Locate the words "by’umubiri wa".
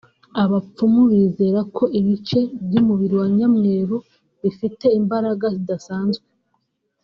2.65-3.27